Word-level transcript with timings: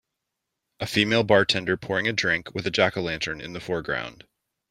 A 0.79 0.87
female 0.87 1.23
bartender 1.23 1.77
pouring 1.77 2.07
a 2.07 2.11
drink, 2.11 2.55
with 2.55 2.65
a 2.65 2.71
jackolantern 2.71 3.39
in 3.39 3.53
the 3.53 3.59
foreground. 3.59 4.25